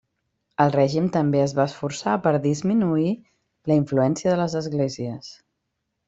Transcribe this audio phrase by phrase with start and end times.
[0.63, 3.11] El règim també es va esforçar per disminuir
[3.73, 5.29] la influència de les esglésies.